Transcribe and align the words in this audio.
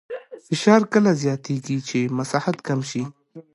فشار 0.45 0.81
کله 0.93 1.11
زیاتېږي 1.23 1.77
چې 1.89 1.99
مساحت 2.17 2.57
کم 2.67 2.79
شي. 2.89 3.03